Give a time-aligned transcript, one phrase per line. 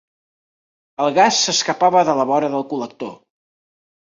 [1.05, 3.13] El gas s'escapava de la vora del col·lector.